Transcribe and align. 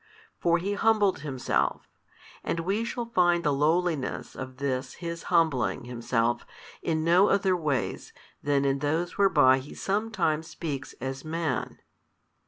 For 0.39 0.57
He 0.57 0.73
humbled 0.73 1.19
Himself, 1.19 1.87
and 2.43 2.61
we 2.61 2.83
shall 2.83 3.05
find 3.05 3.43
the 3.43 3.53
lowliness 3.53 4.35
of 4.35 4.57
this 4.57 4.93
His 4.95 5.21
humbling 5.29 5.83
Himself 5.85 6.43
in 6.81 7.03
no 7.03 7.27
other 7.27 7.55
ways 7.55 8.11
than 8.41 8.65
in 8.65 8.79
those 8.79 9.19
whereby 9.19 9.59
He 9.59 9.75
sometimes 9.75 10.47
speaks 10.47 10.93
as 10.99 11.23
Man. 11.23 11.77